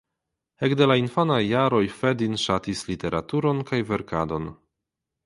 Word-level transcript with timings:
Ekde 0.67 0.85
la 0.91 0.95
infanaj 1.01 1.37
jaroj 1.47 1.81
Fedin 1.97 2.33
ŝatis 2.45 2.81
literaturon 2.93 3.61
kaj 3.73 3.81
verkadon. 3.93 4.49